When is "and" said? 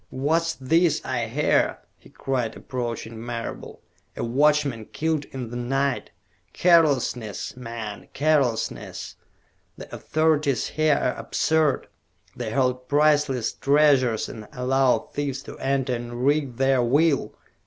14.27-14.47, 15.93-16.25